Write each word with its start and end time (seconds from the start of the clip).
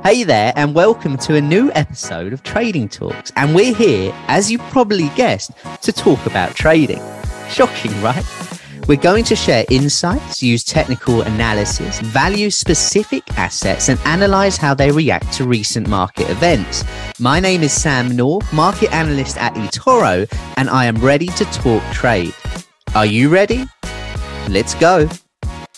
Hey 0.00 0.24
there, 0.24 0.52
and 0.56 0.74
welcome 0.74 1.16
to 1.18 1.36
a 1.36 1.40
new 1.40 1.70
episode 1.74 2.32
of 2.32 2.42
Trading 2.42 2.88
Talks. 2.88 3.30
And 3.36 3.54
we're 3.54 3.74
here, 3.74 4.12
as 4.28 4.50
you've 4.50 4.62
probably 4.70 5.08
guessed, 5.10 5.52
to 5.82 5.92
talk 5.92 6.24
about 6.26 6.54
trading. 6.54 7.00
Shocking, 7.48 7.92
right? 8.02 8.24
We're 8.88 8.96
going 8.96 9.24
to 9.24 9.36
share 9.36 9.64
insights, 9.70 10.42
use 10.42 10.64
technical 10.64 11.22
analysis, 11.22 12.00
value 12.00 12.50
specific 12.50 13.22
assets, 13.38 13.88
and 13.88 13.98
analyze 14.00 14.56
how 14.56 14.74
they 14.74 14.90
react 14.90 15.32
to 15.34 15.44
recent 15.44 15.88
market 15.88 16.28
events. 16.30 16.82
My 17.20 17.38
name 17.38 17.62
is 17.62 17.72
Sam 17.72 18.16
North, 18.16 18.52
market 18.52 18.92
analyst 18.92 19.36
at 19.36 19.54
eToro, 19.54 20.26
and 20.56 20.68
I 20.68 20.86
am 20.86 20.96
ready 20.96 21.28
to 21.28 21.44
talk 21.46 21.82
trade. 21.92 22.34
Are 22.94 23.06
you 23.06 23.28
ready? 23.28 23.66
Let's 24.48 24.74
go. 24.74 25.08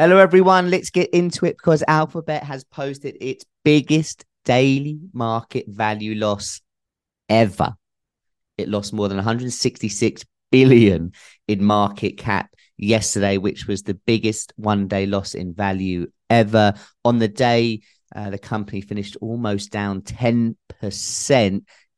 Hello, 0.00 0.16
everyone. 0.16 0.70
Let's 0.70 0.88
get 0.88 1.10
into 1.10 1.44
it 1.44 1.58
because 1.58 1.84
Alphabet 1.86 2.42
has 2.44 2.64
posted 2.64 3.18
its 3.20 3.44
biggest 3.66 4.24
daily 4.46 4.98
market 5.12 5.66
value 5.68 6.14
loss 6.14 6.62
ever. 7.28 7.74
It 8.56 8.70
lost 8.70 8.94
more 8.94 9.08
than 9.08 9.18
166 9.18 10.24
billion 10.50 11.12
in 11.48 11.62
market 11.62 12.16
cap 12.16 12.48
yesterday, 12.78 13.36
which 13.36 13.66
was 13.66 13.82
the 13.82 13.92
biggest 13.92 14.54
one 14.56 14.88
day 14.88 15.04
loss 15.04 15.34
in 15.34 15.52
value 15.52 16.06
ever. 16.30 16.72
On 17.04 17.18
the 17.18 17.28
day, 17.28 17.82
uh, 18.16 18.30
the 18.30 18.38
company 18.38 18.80
finished 18.80 19.18
almost 19.20 19.70
down 19.70 20.00
10%. 20.00 20.56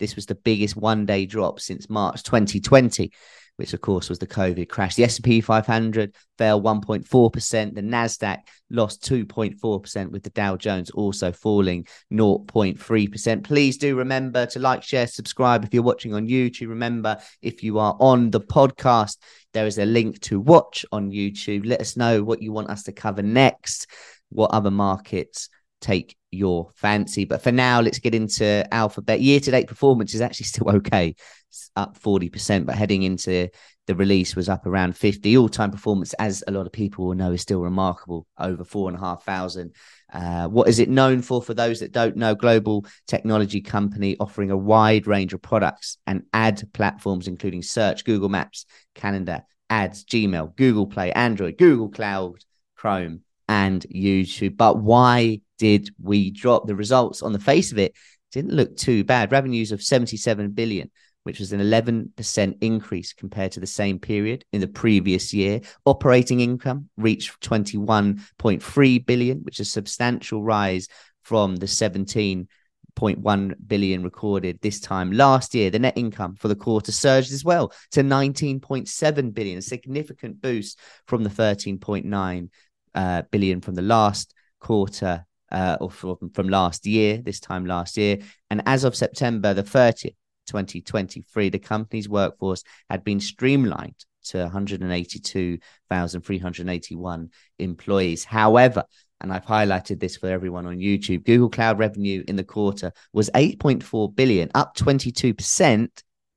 This 0.01 0.17
was 0.17 0.27
the 0.27 0.35
biggest 0.35 0.75
one 0.75 1.07
day 1.07 1.25
drop 1.25 1.61
since 1.61 1.89
March 1.89 2.25
2020 2.25 3.13
which 3.57 3.75
of 3.75 3.81
course 3.81 4.09
was 4.09 4.19
the 4.19 4.27
COVID 4.27 4.69
crash. 4.69 4.95
The 4.95 5.05
S&P 5.05 5.41
500 5.41 6.15
fell 6.39 6.61
1.4%. 6.61 7.75
The 7.75 7.83
Nasdaq 7.83 8.39
lost 8.71 9.03
2.4%, 9.05 10.11
with 10.11 10.23
the 10.23 10.31
Dow 10.31 10.57
Jones 10.57 10.91
also 10.91 11.33
falling 11.33 11.87
0.3%. 12.13 13.45
Please 13.45 13.77
do 13.77 13.97
remember 13.97 14.47
to 14.47 14.59
like, 14.59 14.83
share, 14.83 15.07
subscribe 15.07 15.65
if 15.65 15.75
you're 15.75 15.83
watching 15.83 16.15
on 16.15 16.27
YouTube. 16.27 16.69
Remember, 16.69 17.19
if 17.43 17.63
you 17.63 17.79
are 17.79 17.97
on 18.01 18.31
the 18.31 18.41
podcast, 18.41 19.19
there 19.53 19.67
is 19.67 19.79
a 19.79 19.85
link 19.85 20.21
to 20.21 20.41
watch 20.41 20.85
on 20.93 21.11
YouTube. 21.11 21.67
Let 21.67 21.81
us 21.81 21.97
know 21.97 22.23
what 22.23 22.43
you 22.43 22.53
want 22.53 22.71
us 22.71 22.85
to 22.85 22.93
cover 22.93 23.23
next. 23.23 23.87
What 24.31 24.53
other 24.53 24.71
markets 24.71 25.51
take 25.83 26.17
your 26.31 26.71
fancy. 26.75 27.25
But 27.25 27.43
for 27.43 27.53
now, 27.53 27.81
let's 27.81 27.99
get 27.99 28.15
into 28.15 28.67
Alphabet. 28.73 29.21
Year 29.21 29.41
to 29.41 29.51
date 29.51 29.69
performance 29.69 30.15
is 30.15 30.21
actually 30.21 30.47
still 30.47 30.71
okay, 30.77 31.15
it's 31.51 31.71
up 31.77 31.99
40%, 32.01 32.65
but 32.65 32.75
heading 32.75 33.03
into 33.03 33.51
the 33.87 33.95
release 33.95 34.37
was 34.37 34.49
up 34.49 34.65
around 34.65 34.97
50. 34.97 35.37
All 35.37 35.49
time 35.49 35.71
performance, 35.71 36.15
as 36.15 36.43
a 36.47 36.53
lot 36.53 36.67
of 36.67 36.73
people 36.73 37.07
will 37.07 37.15
know, 37.15 37.33
is 37.33 37.43
still 37.43 37.61
remarkable, 37.61 38.27
over 38.39 38.65
four 38.65 38.89
and 38.89 38.97
a 38.97 39.01
half 39.01 39.25
thousand. 39.25 39.75
Uh, 40.13 40.47
what 40.49 40.69
is 40.69 40.79
it 40.79 40.89
known 40.89 41.21
for? 41.21 41.43
For 41.43 41.55
those 41.55 41.81
that 41.81 41.93
don't 41.93 42.17
know, 42.17 42.35
global 42.35 42.87
technology 43.07 43.61
company 43.61 44.17
offering 44.21 44.51
a 44.51 44.57
wide 44.57 45.07
range 45.07 45.35
of 45.35 45.43
products 45.43 45.99
and 46.07 46.23
ad 46.33 46.63
platforms, 46.73 47.29
including 47.29 47.63
search, 47.63 48.05
Google 48.05 48.29
Maps, 48.29 48.67
Calendar, 48.95 49.43
ads, 49.69 50.05
Gmail, 50.05 50.55
Google 50.57 50.87
Play, 50.87 51.13
Android, 51.13 51.59
Google 51.59 51.89
Cloud, 51.89 52.45
Chrome, 52.77 53.23
and 53.49 53.85
YouTube. 53.93 54.57
But 54.57 54.79
why 54.79 55.41
did 55.63 55.95
we 56.03 56.33
drop? 56.33 56.67
The 56.67 56.75
results 56.75 57.23
on 57.23 57.33
the 57.33 57.39
face 57.39 57.71
of 57.71 57.79
it 57.79 57.95
didn't 58.33 58.53
look 58.53 58.77
too 58.77 59.05
bad. 59.05 59.31
Revenues 59.31 59.71
of 59.71 59.81
77 59.81 60.51
billion, 60.51 60.91
which 61.23 61.39
was 61.39 61.53
an 61.53 61.61
11% 61.61 62.59
increase 62.61 63.13
compared 63.13 63.53
to 63.53 63.61
the 63.61 63.67
same 63.69 64.01
period 64.01 64.45
in 64.53 64.61
the 64.61 64.67
previous 64.67 65.33
year. 65.33 65.61
Operating 65.87 66.41
income 66.41 66.89
reached 66.97 67.41
21.3 67.49 69.07
billion, 69.07 69.39
which 69.45 69.61
is 69.61 69.69
a 69.69 69.71
substantial 69.71 70.43
rise 70.43 70.89
from 71.23 71.55
the 71.55 71.67
17.1 71.67 73.55
billion 73.65 74.03
recorded 74.03 74.59
this 74.63 74.81
time 74.81 75.13
last 75.13 75.55
year. 75.55 75.71
The 75.71 75.79
net 75.79 75.97
income 75.97 76.35
for 76.35 76.49
the 76.49 76.57
quarter 76.57 76.91
surged 76.91 77.33
as 77.33 77.45
well 77.45 77.73
to 77.93 78.03
19.7 78.03 79.33
billion, 79.33 79.59
a 79.59 79.63
significant 79.63 80.43
boost 80.43 80.81
from 81.07 81.23
the 81.23 81.31
13.9 81.31 82.49
uh, 82.97 83.23
billion 83.31 83.61
from 83.61 83.77
the 83.77 83.83
last 83.83 84.35
quarter 84.59 85.25
uh, 85.53 85.77
or 85.81 85.91
from, 85.91 86.17
from 86.33 86.49
last 86.49 86.87
year, 86.87 87.19
this 87.19 87.39
time 87.39 87.67
last 87.67 87.97
year. 87.97 88.19
And 88.51 88.63
as 88.67 88.83
of 88.85 88.97
September 88.97 89.55
the 89.55 89.63
30th, 89.63 90.17
2023, 90.47 91.51
the 91.51 91.61
company's 91.61 92.09
workforce 92.09 92.65
had 92.91 93.05
been 93.05 93.21
streamlined 93.21 94.05
to 94.25 94.39
182,381 94.39 97.31
employees. 97.59 98.25
However, 98.25 98.85
and 99.21 99.33
I've 99.33 99.47
highlighted 99.47 100.01
this 100.01 100.17
for 100.17 100.29
everyone 100.29 100.67
on 100.67 100.79
YouTube, 100.79 101.25
Google 101.25 101.49
Cloud 101.49 101.79
revenue 101.79 102.25
in 102.27 102.35
the 102.37 102.43
quarter 102.43 102.93
was 103.13 103.31
8.4 103.31 104.17
billion, 104.17 104.51
up 104.55 104.77
22%, 104.77 105.89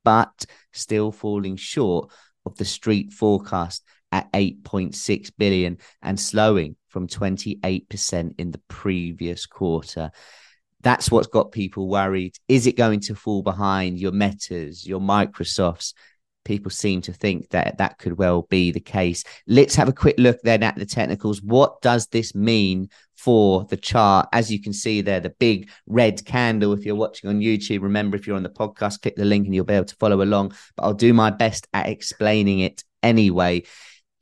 but 0.03 0.45
still 0.71 1.11
falling 1.11 1.55
short 1.55 2.11
of 2.45 2.55
the 2.57 2.65
street 2.65 3.11
forecast 3.11 3.83
at 4.11 4.31
8.6 4.31 5.31
billion 5.37 5.77
and 6.01 6.19
slowing 6.19 6.75
from 6.87 7.07
28% 7.07 8.35
in 8.37 8.51
the 8.51 8.61
previous 8.69 9.45
quarter. 9.45 10.11
That's 10.81 11.11
what's 11.11 11.27
got 11.27 11.51
people 11.51 11.89
worried. 11.89 12.37
Is 12.47 12.67
it 12.67 12.77
going 12.77 13.01
to 13.01 13.15
fall 13.15 13.41
behind 13.41 13.99
your 13.99 14.11
Metas, 14.11 14.87
your 14.87 15.01
Microsofts? 15.01 15.93
People 16.45 16.69
seem 16.69 17.01
to 17.01 17.11
think 17.11 17.49
that 17.49 17.79
that 17.79 17.97
could 17.97 18.17
well 18.17 18.43
be 18.43 18.71
the 18.71 18.79
case. 18.79 19.23
Let's 19.47 19.75
have 19.75 19.89
a 19.89 19.93
quick 19.93 20.15
look 20.19 20.37
then 20.43 20.61
at 20.61 20.75
the 20.75 20.85
technicals. 20.85 21.41
What 21.41 21.81
does 21.81 22.07
this 22.07 22.35
mean 22.35 22.89
for 23.15 23.65
the 23.65 23.77
chart? 23.77 24.29
As 24.31 24.51
you 24.51 24.61
can 24.61 24.71
see 24.71 25.01
there, 25.01 25.19
the 25.19 25.31
big 25.31 25.69
red 25.87 26.23
candle. 26.23 26.71
If 26.71 26.85
you're 26.85 26.95
watching 26.95 27.29
on 27.29 27.39
YouTube, 27.39 27.81
remember 27.81 28.15
if 28.15 28.27
you're 28.27 28.37
on 28.37 28.43
the 28.43 28.49
podcast, 28.49 29.01
click 29.01 29.15
the 29.15 29.25
link 29.25 29.47
and 29.47 29.55
you'll 29.55 29.65
be 29.65 29.73
able 29.73 29.85
to 29.85 29.95
follow 29.95 30.21
along. 30.21 30.53
But 30.77 30.83
I'll 30.83 30.93
do 30.93 31.13
my 31.13 31.31
best 31.31 31.67
at 31.73 31.89
explaining 31.89 32.59
it 32.59 32.83
anyway 33.01 33.63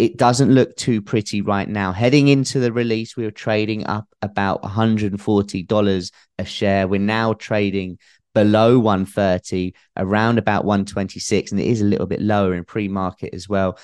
it 0.03 0.17
doesn't 0.17 0.53
look 0.53 0.75
too 0.75 1.01
pretty 1.01 1.41
right 1.41 1.69
now. 1.69 1.93
Heading 1.93 2.27
into 2.27 2.59
the 2.59 2.73
release, 2.73 3.15
we 3.15 3.23
were 3.23 3.31
trading 3.31 3.87
up 3.87 4.05
about 4.21 4.61
$140 4.61 6.11
a 6.39 6.45
share. 6.45 6.87
We're 6.89 6.99
now 6.99 7.31
trading 7.31 7.99
below 8.33 8.79
130, 8.79 9.73
around 9.95 10.39
about 10.39 10.65
126, 10.65 11.51
and 11.51 11.61
it 11.61 11.67
is 11.67 11.79
a 11.79 11.85
little 11.85 12.05
bit 12.05 12.21
lower 12.21 12.53
in 12.53 12.65
pre-market 12.65 13.33
as 13.33 13.47
well. 13.47 13.79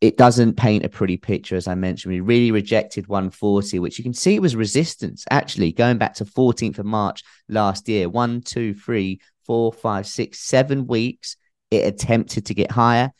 It 0.00 0.16
doesn't 0.16 0.56
paint 0.56 0.84
a 0.84 0.88
pretty 0.88 1.18
picture, 1.18 1.54
as 1.54 1.68
I 1.68 1.76
mentioned. 1.76 2.12
We 2.12 2.18
really 2.20 2.50
rejected 2.50 3.06
140, 3.06 3.78
which 3.78 3.96
you 3.96 4.02
can 4.02 4.12
see 4.12 4.34
it 4.34 4.42
was 4.42 4.56
resistance 4.56 5.24
actually 5.30 5.70
going 5.70 5.98
back 5.98 6.14
to 6.14 6.24
14th 6.24 6.80
of 6.80 6.86
March 6.86 7.22
last 7.48 7.88
year. 7.88 8.08
One, 8.08 8.40
two, 8.40 8.74
three, 8.74 9.20
four, 9.46 9.72
five, 9.72 10.08
six, 10.08 10.40
seven 10.40 10.88
weeks. 10.88 11.36
It 11.70 11.86
attempted 11.86 12.46
to 12.46 12.54
get 12.54 12.72
higher 12.72 13.12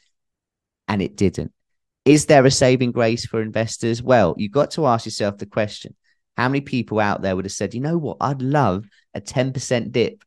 and 0.89 1.01
it 1.01 1.15
didn't 1.15 1.53
is 2.05 2.27
there 2.27 2.45
a 2.45 2.51
saving 2.51 2.93
grace 2.93 3.27
for 3.27 3.41
investors? 3.41 4.03
Well, 4.03 4.35
you've 4.37 4.53
got 4.53 4.73
to 4.73 4.87
ask 4.87 5.07
yourself 5.07 5.39
the 5.39 5.47
question 5.47 5.95
how 6.37 6.49
many 6.49 6.61
people 6.61 7.01
out 7.01 7.23
there 7.23 7.37
would 7.37 7.45
have 7.45 7.53
said, 7.53 7.75
you 7.75 7.81
know 7.81 7.97
what, 7.97 8.17
I'd 8.21 8.43
love 8.43 8.87
a 9.15 9.21
10% 9.21 9.93
dip 9.93 10.25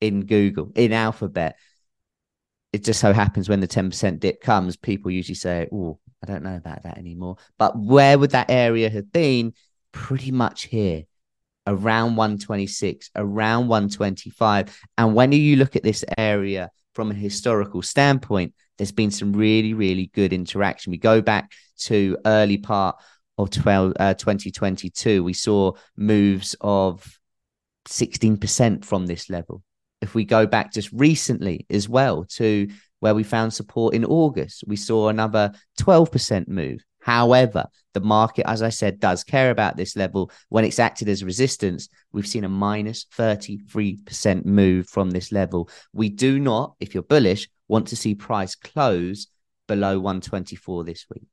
in 0.00 0.26
Google, 0.26 0.72
in 0.74 0.92
Alphabet? 0.92 1.56
It 2.72 2.84
just 2.84 3.00
so 3.00 3.12
happens 3.12 3.48
when 3.48 3.60
the 3.60 3.68
10% 3.68 4.20
dip 4.20 4.42
comes, 4.42 4.76
people 4.76 5.10
usually 5.10 5.36
say, 5.36 5.68
oh, 5.72 5.98
I 6.22 6.26
don't 6.26 6.42
know 6.42 6.56
about 6.56 6.82
that 6.82 6.98
anymore. 6.98 7.36
But 7.56 7.78
where 7.78 8.18
would 8.18 8.32
that 8.32 8.50
area 8.50 8.90
have 8.90 9.12
been? 9.12 9.54
Pretty 9.92 10.32
much 10.32 10.64
here, 10.64 11.04
around 11.66 12.16
126, 12.16 13.10
around 13.14 13.68
125. 13.68 14.80
And 14.98 15.14
when 15.14 15.32
you 15.32 15.56
look 15.56 15.76
at 15.76 15.82
this 15.82 16.04
area 16.18 16.70
from 16.94 17.10
a 17.10 17.14
historical 17.14 17.80
standpoint, 17.82 18.54
there's 18.78 18.92
been 18.92 19.10
some 19.10 19.32
really, 19.32 19.74
really 19.74 20.10
good 20.14 20.32
interaction. 20.32 20.90
We 20.92 20.98
go 20.98 21.20
back 21.20 21.52
to 21.80 22.16
early 22.24 22.58
part 22.58 22.96
of 23.38 23.50
12, 23.50 23.92
uh, 23.98 24.14
2022, 24.14 25.22
we 25.22 25.32
saw 25.32 25.72
moves 25.96 26.56
of 26.60 27.18
16% 27.86 28.84
from 28.84 29.06
this 29.06 29.30
level. 29.30 29.62
If 30.00 30.14
we 30.14 30.24
go 30.24 30.46
back 30.46 30.72
just 30.72 30.90
recently 30.92 31.66
as 31.70 31.88
well 31.88 32.24
to 32.36 32.68
where 33.00 33.14
we 33.14 33.22
found 33.22 33.54
support 33.54 33.94
in 33.94 34.04
August, 34.04 34.64
we 34.66 34.76
saw 34.76 35.08
another 35.08 35.52
12% 35.80 36.48
move. 36.48 36.80
However, 37.00 37.66
the 37.94 38.00
market, 38.00 38.46
as 38.48 38.60
I 38.60 38.68
said, 38.68 39.00
does 39.00 39.24
care 39.24 39.50
about 39.50 39.76
this 39.76 39.96
level. 39.96 40.30
When 40.48 40.64
it's 40.64 40.80
acted 40.80 41.08
as 41.08 41.24
resistance, 41.24 41.88
we've 42.12 42.26
seen 42.26 42.44
a 42.44 42.48
minus 42.48 43.06
33% 43.16 44.44
move 44.44 44.88
from 44.88 45.10
this 45.10 45.32
level. 45.32 45.70
We 45.92 46.08
do 46.08 46.38
not, 46.38 46.74
if 46.80 46.92
you're 46.92 47.02
bullish, 47.04 47.48
want 47.68 47.88
to 47.88 47.96
see 47.96 48.14
price 48.14 48.54
close 48.54 49.28
below 49.66 50.00
124 50.00 50.84
this 50.84 51.06
week. 51.14 51.28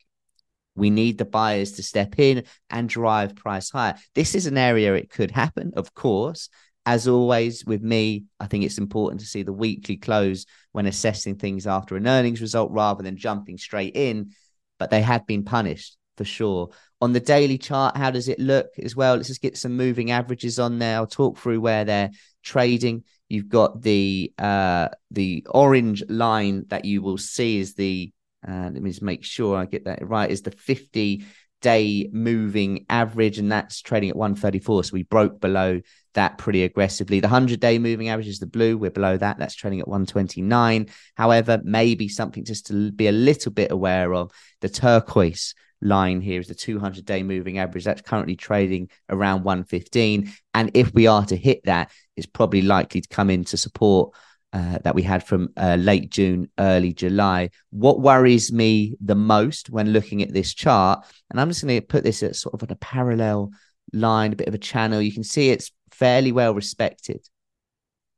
We 0.75 0.89
need 0.89 1.17
the 1.17 1.25
buyers 1.25 1.73
to 1.73 1.83
step 1.83 2.19
in 2.19 2.43
and 2.69 2.89
drive 2.89 3.35
price 3.35 3.71
higher. 3.71 3.95
This 4.13 4.35
is 4.35 4.45
an 4.45 4.57
area 4.57 4.93
it 4.93 5.09
could 5.09 5.31
happen, 5.31 5.71
of 5.75 5.93
course. 5.93 6.49
As 6.85 7.07
always, 7.07 7.65
with 7.65 7.81
me, 7.81 8.25
I 8.39 8.45
think 8.45 8.63
it's 8.63 8.77
important 8.77 9.21
to 9.21 9.25
see 9.25 9.41
the 9.41 9.53
weekly 9.53 9.97
close 9.97 10.45
when 10.73 10.85
assessing 10.85 11.37
things 11.37 11.65
after 11.65 11.95
an 11.95 12.07
earnings 12.07 12.41
result 12.41 12.71
rather 12.71 13.01
than 13.01 13.17
jumping 13.17 13.57
straight 13.57 13.95
in. 13.95 14.31
But 14.77 14.91
they 14.91 15.01
have 15.01 15.25
been 15.25 15.45
punished 15.45 15.97
for 16.17 16.25
sure. 16.25 16.69
On 17.01 17.13
the 17.13 17.19
daily 17.19 17.57
chart, 17.57 17.97
how 17.97 18.11
does 18.11 18.27
it 18.27 18.39
look 18.39 18.67
as 18.77 18.95
well? 18.95 19.15
Let's 19.15 19.29
just 19.29 19.41
get 19.41 19.57
some 19.57 19.75
moving 19.75 20.11
averages 20.11 20.59
on 20.59 20.77
there. 20.77 20.97
I'll 20.97 21.07
talk 21.07 21.37
through 21.37 21.61
where 21.61 21.85
they're 21.85 22.11
trading. 22.43 23.03
You've 23.29 23.49
got 23.49 23.81
the 23.81 24.31
uh, 24.37 24.89
the 25.11 25.45
orange 25.49 26.03
line 26.09 26.65
that 26.69 26.85
you 26.85 27.01
will 27.01 27.17
see 27.17 27.59
is 27.59 27.73
the 27.73 28.11
uh, 28.47 28.69
let 28.71 28.81
me 28.81 28.91
just 28.91 29.01
make 29.01 29.23
sure 29.23 29.57
I 29.57 29.65
get 29.65 29.85
that 29.85 30.07
right, 30.07 30.29
is 30.29 30.43
the 30.43 30.51
50 30.51 31.23
day 31.65 32.07
moving 32.11 32.85
average, 32.89 33.39
and 33.39 33.51
that's 33.51 33.81
trading 33.81 34.11
at 34.11 34.15
134. 34.15 34.83
So 34.83 34.93
we 34.93 35.01
broke 35.01 35.41
below 35.41 35.81
that 36.13 36.37
pretty 36.37 36.63
aggressively. 36.63 37.19
The 37.19 37.27
100 37.27 37.59
day 37.59 37.79
moving 37.79 38.09
average 38.09 38.27
is 38.27 38.37
the 38.37 38.45
blue. 38.45 38.77
We're 38.77 38.91
below 38.91 39.17
that. 39.17 39.39
That's 39.39 39.55
trading 39.55 39.79
at 39.79 39.87
129. 39.87 40.89
However, 41.15 41.59
maybe 41.63 42.07
something 42.07 42.45
just 42.45 42.67
to 42.67 42.91
be 42.91 43.07
a 43.07 43.11
little 43.11 43.51
bit 43.51 43.71
aware 43.71 44.13
of 44.13 44.31
the 44.61 44.69
turquoise 44.69 45.55
line 45.81 46.21
here 46.21 46.39
is 46.39 46.47
the 46.47 46.53
200 46.53 47.03
day 47.03 47.23
moving 47.23 47.57
average. 47.57 47.83
That's 47.83 48.03
currently 48.03 48.35
trading 48.35 48.89
around 49.09 49.43
115. 49.43 50.31
And 50.53 50.69
if 50.75 50.93
we 50.93 51.07
are 51.07 51.25
to 51.25 51.35
hit 51.35 51.61
that, 51.63 51.89
it's 52.15 52.27
probably 52.27 52.61
likely 52.61 53.01
to 53.01 53.09
come 53.09 53.31
into 53.31 53.57
support 53.57 54.13
uh, 54.55 54.79
that 54.85 54.95
we 54.95 55.01
had 55.03 55.21
from 55.21 55.49
uh, 55.57 55.75
late 55.77 56.09
June, 56.09 56.49
early 56.57 56.93
July. 56.93 57.49
What 57.71 57.99
worries 57.99 58.53
me 58.53 58.95
the 59.01 59.13
most 59.13 59.69
when 59.69 59.91
looking 59.91 60.21
at 60.21 60.31
this 60.31 60.53
chart, 60.53 61.05
and 61.29 61.41
I'm 61.41 61.49
just 61.49 61.61
going 61.61 61.77
to 61.77 61.85
put 61.85 62.05
this 62.05 62.23
at 62.23 62.37
sort 62.37 62.53
of 62.53 62.63
on 62.63 62.71
a 62.71 62.77
parallel 62.77 63.51
line, 63.91 64.31
a 64.31 64.37
bit 64.37 64.47
of 64.47 64.53
a 64.53 64.57
channel. 64.57 65.01
You 65.01 65.11
can 65.11 65.25
see 65.25 65.49
it's 65.49 65.71
fairly 65.91 66.31
well 66.31 66.53
respected 66.53 67.27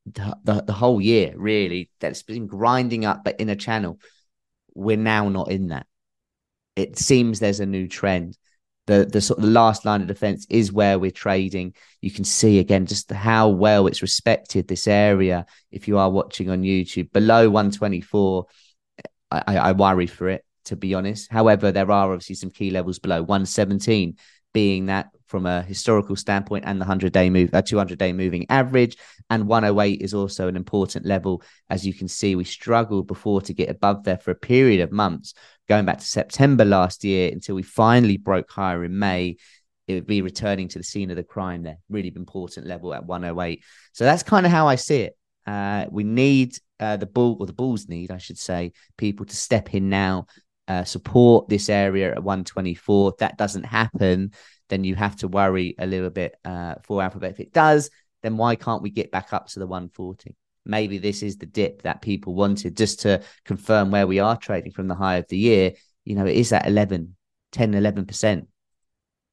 the, 0.06 0.38
the, 0.44 0.62
the 0.62 0.74
whole 0.74 1.02
year, 1.02 1.34
really. 1.36 1.90
That's 2.00 2.22
been 2.22 2.46
grinding 2.46 3.04
up, 3.04 3.24
but 3.24 3.40
in 3.40 3.50
a 3.50 3.56
channel. 3.56 4.00
We're 4.76 4.96
now 4.96 5.30
not 5.30 5.50
in 5.50 5.70
that. 5.70 5.88
It 6.76 7.00
seems 7.00 7.40
there's 7.40 7.62
a 7.62 7.66
new 7.66 7.88
trend 7.88 8.38
the 8.88 9.06
the 9.06 9.22
sort 9.22 9.38
of 9.40 9.46
the 9.46 9.52
last 9.52 9.86
line 9.86 10.02
of 10.02 10.08
defense 10.08 10.48
is 10.50 10.72
where 10.72 10.98
we're 10.98 11.12
trading. 11.12 11.76
You 12.02 12.10
can 12.10 12.24
see 12.24 12.60
again 12.60 12.86
just 12.86 13.12
how 13.12 13.50
well 13.50 13.86
it's 13.88 14.02
respected 14.02 14.68
this 14.68 14.88
area. 14.88 15.46
If 15.72 15.88
you 15.88 15.98
are 16.00 16.10
watching 16.10 16.50
on 16.50 16.64
YouTube, 16.64 17.12
below 17.12 17.50
124, 17.50 18.46
I, 19.30 19.58
I 19.58 19.72
worry 19.74 20.08
for 20.08 20.30
it 20.30 20.44
to 20.66 20.76
be 20.76 20.94
honest. 20.94 21.32
However, 21.32 21.72
there 21.72 21.92
are 21.92 22.12
obviously 22.12 22.36
some 22.36 22.50
key 22.50 22.72
levels 22.72 23.00
below 23.00 23.22
117, 23.22 24.18
being 24.54 24.88
that 24.88 25.08
from 25.28 25.46
a 25.46 25.62
historical 25.62 26.16
standpoint 26.16 26.66
and 26.66 26.80
the 26.80 26.86
100 26.86 27.12
day 27.14 27.30
move, 27.30 27.50
a 27.54 27.62
200 27.62 27.98
day 27.98 28.14
moving 28.14 28.46
average. 28.50 28.98
And 29.30 29.48
108 29.48 30.02
is 30.02 30.14
also 30.14 30.48
an 30.48 30.56
important 30.56 31.06
level. 31.06 31.44
As 31.70 31.86
you 31.86 31.94
can 31.94 32.08
see, 32.08 32.36
we 32.36 32.44
struggled 32.44 33.08
before 33.08 33.42
to 33.42 33.54
get 33.54 33.70
above 33.70 34.04
there 34.04 34.18
for 34.18 34.32
a 34.32 34.36
period 34.36 34.82
of 34.82 34.92
months, 34.92 35.34
going 35.68 35.86
back 35.86 36.00
to 36.00 36.06
September 36.06 36.66
last 36.66 37.04
year 37.04 37.30
until 37.32 37.56
we 37.56 37.64
finally 37.64 38.18
broke 38.18 38.50
higher 38.50 38.84
in 38.84 38.98
May. 38.98 39.38
It 39.88 39.94
would 39.94 40.08
be 40.08 40.22
returning 40.22 40.68
to 40.70 40.80
the 40.80 40.84
scene 40.84 41.10
of 41.12 41.16
the 41.16 41.24
crime 41.24 41.64
there, 41.64 41.78
really 41.90 42.12
important 42.16 42.68
level 42.68 42.94
at 42.94 43.06
108. 43.06 43.64
So 43.94 44.04
that's 44.04 44.24
kind 44.24 44.46
of 44.46 44.52
how 44.52 44.68
I 44.68 44.76
see 44.76 45.02
it. 45.02 45.18
Uh, 45.46 45.86
we 45.90 46.04
need 46.04 46.58
uh, 46.80 46.98
the 46.98 47.06
bull, 47.06 47.38
or 47.40 47.46
the 47.46 47.54
bulls 47.54 47.88
need, 47.88 48.12
I 48.12 48.18
should 48.18 48.38
say, 48.38 48.74
people 48.98 49.26
to 49.26 49.36
step 49.36 49.74
in 49.74 49.90
now, 49.90 50.28
uh, 50.68 50.84
support 50.84 51.48
this 51.48 51.70
area 51.70 52.12
at 52.12 52.24
124. 52.24 53.12
If 53.12 53.18
that 53.18 53.38
doesn't 53.38 53.66
happen, 53.66 54.32
then 54.70 54.84
you 54.84 54.96
have 54.96 55.16
to 55.18 55.28
worry 55.28 55.76
a 55.80 55.86
little 55.86 56.10
bit 56.10 56.36
uh, 56.46 56.76
for 56.84 57.02
Alphabet. 57.02 57.32
If 57.32 57.40
it 57.40 57.54
does, 57.54 57.90
then 58.24 58.38
why 58.38 58.56
can't 58.56 58.82
we 58.82 58.90
get 58.90 59.12
back 59.12 59.34
up 59.34 59.48
to 59.48 59.60
the 59.60 59.68
140? 59.68 60.36
maybe 60.68 60.98
this 60.98 61.24
is 61.24 61.38
the 61.38 61.46
dip 61.46 61.82
that 61.84 62.02
people 62.02 62.36
wanted 62.36 62.78
just 62.78 63.02
to 63.02 63.22
confirm 63.46 63.90
where 63.90 64.06
we 64.06 64.20
are 64.20 64.38
trading 64.38 64.72
from 64.72 64.88
the 64.88 64.96
high 64.96 65.16
of 65.16 65.28
the 65.30 65.38
year. 65.38 65.74
You 66.06 66.16
know, 66.16 66.26
it 66.26 66.36
is 66.36 66.52
at 66.54 66.68
11, 66.68 67.16
10, 67.54 67.72
11%. 67.72 68.48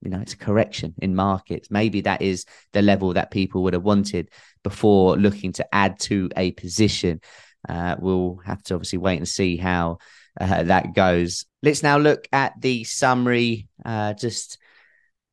You 0.02 0.10
know, 0.10 0.20
it's 0.20 0.34
a 0.34 0.38
correction 0.38 0.94
in 0.98 1.14
markets. 1.14 1.70
Maybe 1.70 2.02
that 2.02 2.22
is 2.22 2.44
the 2.72 2.82
level 2.82 3.14
that 3.14 3.30
people 3.30 3.62
would 3.64 3.72
have 3.72 3.82
wanted 3.82 4.30
before 4.62 5.16
looking 5.16 5.52
to 5.52 5.75
add 5.75 5.98
to 6.00 6.30
a 6.37 6.52
position. 6.52 7.20
Uh, 7.69 7.96
we'll 7.98 8.40
have 8.44 8.62
to 8.64 8.75
obviously 8.75 8.98
wait 8.98 9.16
and 9.16 9.28
see 9.28 9.56
how 9.56 9.98
uh, 10.38 10.62
that 10.64 10.94
goes. 10.94 11.46
Let's 11.62 11.82
now 11.82 11.96
look 11.98 12.28
at 12.32 12.60
the 12.60 12.84
summary. 12.84 13.69
Uh, 13.84 14.12
just 14.12 14.58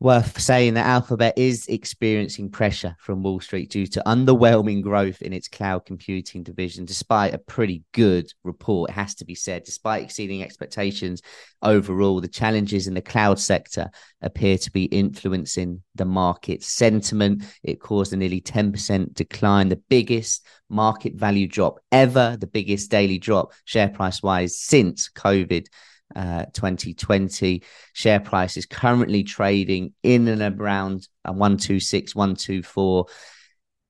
worth 0.01 0.41
saying 0.41 0.73
that 0.73 0.87
Alphabet 0.87 1.37
is 1.37 1.67
experiencing 1.67 2.49
pressure 2.49 2.95
from 2.97 3.21
Wall 3.21 3.39
Street 3.39 3.69
due 3.69 3.85
to 3.85 4.01
underwhelming 4.07 4.81
growth 4.81 5.21
in 5.21 5.31
its 5.31 5.47
cloud 5.47 5.85
computing 5.85 6.41
division, 6.41 6.85
despite 6.85 7.35
a 7.35 7.37
pretty 7.37 7.83
good 7.91 8.33
report, 8.43 8.89
it 8.89 8.93
has 8.93 9.13
to 9.13 9.25
be 9.25 9.35
said. 9.35 9.63
Despite 9.63 10.01
exceeding 10.01 10.41
expectations 10.41 11.21
overall, 11.61 12.19
the 12.19 12.27
challenges 12.27 12.87
in 12.87 12.95
the 12.95 13.01
cloud 13.01 13.37
sector 13.37 13.91
appear 14.23 14.57
to 14.57 14.71
be 14.71 14.85
influencing 14.85 15.83
the 15.93 16.05
market 16.05 16.63
sentiment. 16.63 17.43
It 17.61 17.79
caused 17.79 18.11
a 18.11 18.17
nearly 18.17 18.41
10% 18.41 19.13
decline, 19.13 19.69
the 19.69 19.83
biggest 19.87 20.43
market 20.67 21.13
value 21.13 21.47
drop 21.47 21.77
ever, 21.91 22.37
the 22.39 22.47
biggest 22.47 22.89
daily 22.89 23.19
drop 23.19 23.53
share 23.65 23.89
price 23.89 24.23
wise 24.23 24.57
since 24.57 25.11
COVID 25.11 25.67
uh, 26.15 26.45
2020. 26.53 27.63
Share 27.93 28.19
price 28.19 28.57
is 28.57 28.65
currently 28.65 29.23
trading 29.23 29.93
in 30.03 30.27
and 30.27 30.59
around 30.59 31.07
uh, 31.25 31.31
126, 31.31 32.15
124. 32.15 33.05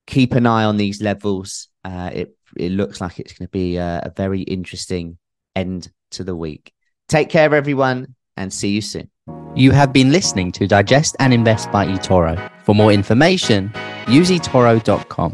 Keep 0.08 0.34
an 0.34 0.46
eye 0.46 0.64
on 0.64 0.78
these 0.78 1.02
levels. 1.02 1.70
Uh, 1.84 2.10
it, 2.14 2.36
it 2.58 2.72
looks 2.72 3.02
like 3.02 3.20
it's 3.20 3.34
going 3.34 3.48
to 3.48 3.52
be 3.52 3.78
a, 3.78 4.02
a 4.06 4.14
very 4.16 4.42
interesting 4.42 5.18
end 5.56 5.92
to 6.12 6.24
the 6.24 6.36
week. 6.36 6.74
Take 7.08 7.30
care, 7.30 7.54
everyone, 7.54 8.16
and 8.38 8.54
see 8.54 8.70
you 8.70 8.82
soon. 8.82 9.10
You 9.56 9.72
have 9.72 9.92
been 9.92 10.12
listening 10.12 10.52
to 10.54 10.68
Digest 10.68 11.16
and 11.20 11.34
Invest 11.34 11.72
by 11.72 11.86
eToro. 11.86 12.50
For 12.64 12.74
more 12.74 12.92
information, 12.92 13.72
use 14.08 14.30
eToro.com. 14.30 15.34